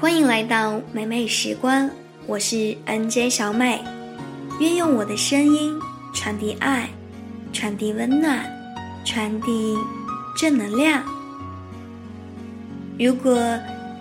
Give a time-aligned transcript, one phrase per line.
[0.00, 1.90] 欢迎来到美美时光，
[2.26, 3.84] 我是 NJ 小美，
[4.58, 5.78] 愿用我的声音
[6.14, 6.88] 传递爱，
[7.52, 8.50] 传递温暖，
[9.04, 9.76] 传递
[10.34, 11.04] 正能量。
[12.98, 13.38] 如果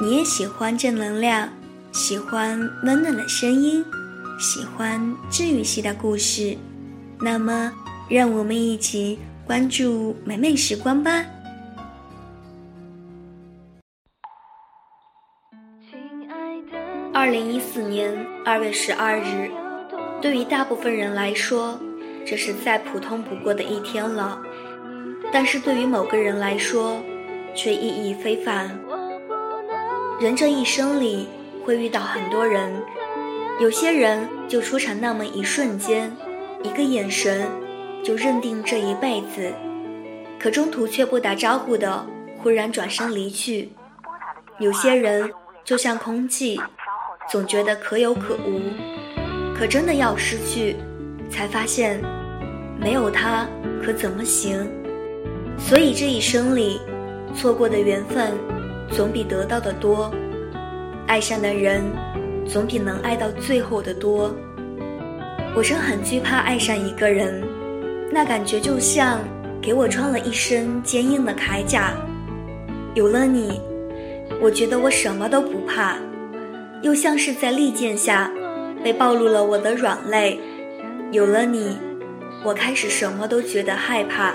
[0.00, 1.48] 你也喜欢正能量，
[1.90, 3.84] 喜欢温暖的声音，
[4.38, 6.56] 喜欢治愈系的故事，
[7.20, 7.72] 那么
[8.08, 11.24] 让我们一起关注美美时光吧。
[17.28, 19.50] 二零一四年二月十二日，
[20.18, 21.78] 对于大部分人来说，
[22.24, 24.40] 这是再普通不过的一天了；
[25.30, 26.96] 但是对于某个人来说，
[27.54, 28.80] 却意义非凡。
[30.18, 31.28] 人这一生里
[31.66, 32.72] 会遇到很多人，
[33.60, 36.10] 有些人就出场那么一瞬间，
[36.62, 37.46] 一个眼神
[38.02, 39.52] 就认定这一辈子，
[40.40, 42.06] 可中途却不打招呼的
[42.38, 43.68] 忽然转身离去。
[44.58, 45.30] 有些人
[45.62, 46.58] 就像空气。
[47.30, 48.60] 总觉得可有可无，
[49.54, 50.76] 可真的要失去，
[51.30, 52.00] 才发现
[52.80, 53.46] 没有他
[53.84, 54.66] 可怎么行？
[55.58, 56.80] 所以这一生里，
[57.34, 58.32] 错过的缘分
[58.90, 60.10] 总比得到的多，
[61.06, 61.82] 爱上的人
[62.46, 64.34] 总比能爱到最后的多。
[65.54, 67.42] 我真很惧怕爱上一个人，
[68.10, 69.20] 那感觉就像
[69.60, 71.92] 给我穿了一身坚硬的铠甲，
[72.94, 73.60] 有了你，
[74.40, 75.98] 我觉得我什么都不怕。
[76.82, 78.30] 又像是在利剑下，
[78.82, 80.38] 被暴露了我的软肋。
[81.10, 81.76] 有了你，
[82.44, 84.34] 我开始什么都觉得害怕。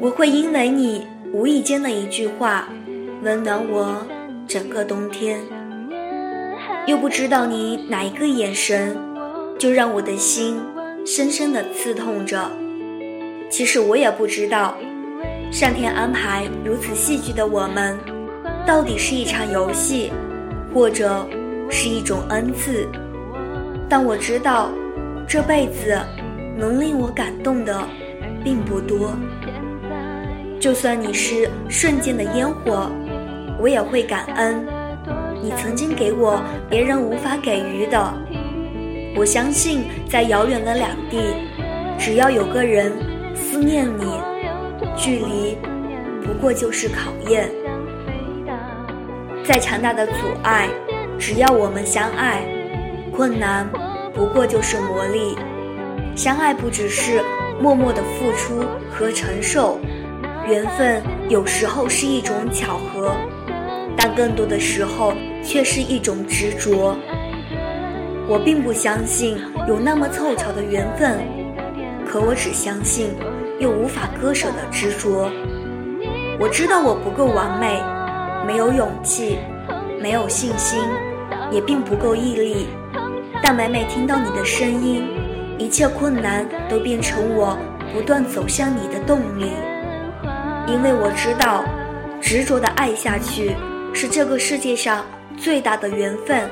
[0.00, 2.68] 我会因为你无意间的一句话，
[3.22, 4.06] 温暖我
[4.46, 5.40] 整个冬天。
[6.86, 8.96] 又不知道你哪一个眼神，
[9.58, 10.56] 就让我的心
[11.04, 12.50] 深深的刺痛着。
[13.50, 14.76] 其实我也不知道，
[15.50, 17.98] 上天安排如此戏剧的我们，
[18.66, 20.12] 到底是一场游戏。
[20.76, 21.26] 或者
[21.70, 22.86] 是一种恩赐，
[23.88, 24.68] 但我知道，
[25.26, 25.98] 这辈子
[26.54, 27.74] 能令我感动的
[28.44, 29.16] 并不多。
[30.60, 32.90] 就算你是瞬间的烟火，
[33.58, 34.66] 我也会感恩。
[35.42, 36.38] 你曾经给我
[36.68, 38.12] 别人无法给予的。
[39.16, 41.18] 我相信，在遥远的两地，
[41.98, 42.92] 只要有个人
[43.34, 44.04] 思念你，
[44.94, 45.56] 距离
[46.22, 47.48] 不过就是考验。
[49.46, 50.12] 再强大的阻
[50.42, 50.68] 碍，
[51.20, 52.42] 只要我们相爱，
[53.14, 53.64] 困难
[54.12, 55.36] 不过就是磨砺。
[56.16, 57.22] 相爱不只是
[57.60, 59.78] 默默的付出和承受，
[60.48, 63.14] 缘分有时候是一种巧合，
[63.96, 65.12] 但更多的时候
[65.44, 66.96] 却是一种执着。
[68.26, 71.20] 我并不相信有那么凑巧的缘分，
[72.04, 73.14] 可我只相信
[73.60, 75.30] 又无法割舍的执着。
[76.40, 77.80] 我知道我不够完美。
[78.46, 79.38] 没有勇气，
[80.00, 80.78] 没有信心，
[81.50, 82.68] 也并不够毅力。
[83.42, 85.04] 但每每听到你的声音，
[85.58, 87.58] 一切困难都变成我
[87.92, 89.50] 不断走向你的动力。
[90.68, 91.64] 因为我知道，
[92.20, 93.54] 执着的爱下去
[93.92, 95.04] 是这个世界上
[95.36, 96.48] 最大的缘分。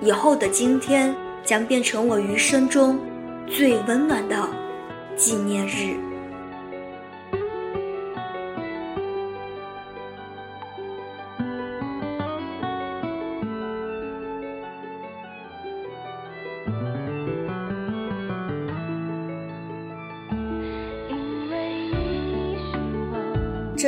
[0.00, 1.14] 以后的今天
[1.44, 2.98] 将变成我余生中
[3.46, 4.36] 最温暖的
[5.14, 5.94] 纪念日。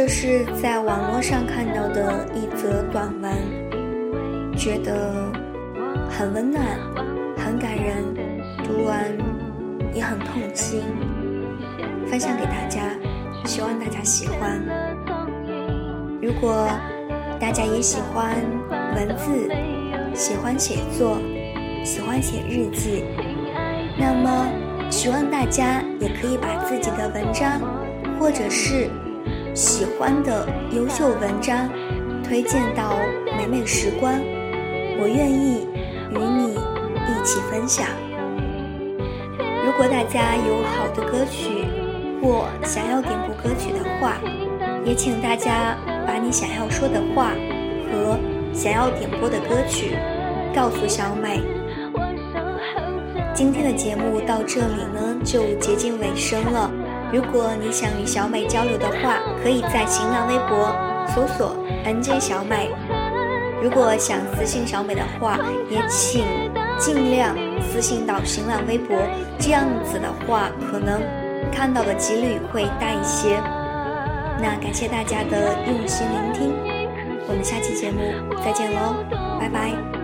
[0.00, 3.32] 这是在网络上看到的一则短文，
[4.56, 5.12] 觉得
[6.08, 6.62] 很温暖，
[7.36, 7.96] 很感人，
[8.62, 9.04] 读完
[9.92, 10.84] 也很痛心，
[12.06, 12.82] 分享给大家，
[13.44, 14.62] 希望大家喜欢。
[16.22, 16.68] 如果
[17.40, 18.36] 大家也喜欢
[18.94, 19.50] 文字，
[20.14, 21.18] 喜欢写作，
[21.84, 23.02] 喜欢写日记，
[23.98, 24.46] 那么
[24.90, 27.60] 希望大家也可以把自己的文章，
[28.20, 28.88] 或者是。
[29.58, 31.68] 喜欢的优秀文章，
[32.22, 32.96] 推荐到
[33.36, 34.14] 美美时光，
[35.00, 35.66] 我愿意
[36.12, 37.88] 与你一起分享。
[39.66, 41.64] 如果大家有好的歌曲
[42.22, 44.18] 或想要点播歌曲的话，
[44.84, 45.76] 也请大家
[46.06, 47.32] 把你想要说的话
[47.90, 48.16] 和
[48.52, 49.96] 想要点播的歌曲
[50.54, 51.42] 告诉小美。
[53.34, 56.70] 今天的节目到这里呢，就接近尾声了。
[57.12, 60.74] 如果你想与小美交流的话，可以在新浪微博
[61.14, 62.70] 搜索 “nj 小美”。
[63.62, 65.38] 如果想私信小美的话，
[65.68, 66.24] 也请
[66.78, 68.96] 尽量私信到新浪微博，
[69.38, 71.00] 这样子的话，可能
[71.50, 73.40] 看到的几率会大一些。
[74.40, 76.54] 那感谢大家的用心聆听，
[77.26, 77.98] 我们下期节目
[78.44, 78.94] 再见喽，
[79.40, 79.97] 拜拜。